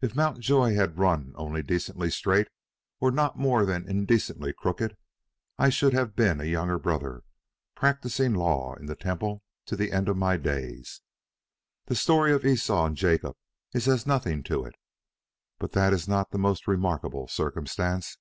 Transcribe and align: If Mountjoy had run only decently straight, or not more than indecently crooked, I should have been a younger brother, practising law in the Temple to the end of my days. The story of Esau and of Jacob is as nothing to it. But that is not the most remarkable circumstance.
If 0.00 0.14
Mountjoy 0.14 0.76
had 0.76 0.96
run 0.96 1.32
only 1.34 1.60
decently 1.60 2.08
straight, 2.08 2.46
or 3.00 3.10
not 3.10 3.36
more 3.36 3.66
than 3.66 3.88
indecently 3.88 4.52
crooked, 4.52 4.96
I 5.58 5.70
should 5.70 5.92
have 5.92 6.14
been 6.14 6.40
a 6.40 6.44
younger 6.44 6.78
brother, 6.78 7.24
practising 7.74 8.32
law 8.34 8.74
in 8.76 8.86
the 8.86 8.94
Temple 8.94 9.42
to 9.64 9.74
the 9.74 9.90
end 9.90 10.08
of 10.08 10.16
my 10.16 10.36
days. 10.36 11.00
The 11.86 11.96
story 11.96 12.32
of 12.32 12.46
Esau 12.46 12.84
and 12.86 12.94
of 12.96 13.00
Jacob 13.00 13.34
is 13.74 13.88
as 13.88 14.06
nothing 14.06 14.44
to 14.44 14.64
it. 14.64 14.76
But 15.58 15.72
that 15.72 15.92
is 15.92 16.06
not 16.06 16.30
the 16.30 16.38
most 16.38 16.68
remarkable 16.68 17.26
circumstance. 17.26 18.18